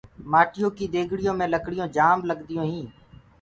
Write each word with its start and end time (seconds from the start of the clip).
مآٽيو 0.31 0.67
ڪيٚ 0.77 0.91
ديگڙيو 0.93 1.31
مي 1.39 1.45
لڪڙيونٚ 1.53 1.93
جآم 1.95 2.17
لگديونٚ 2.29 2.69
هينٚ۔ 2.71 2.91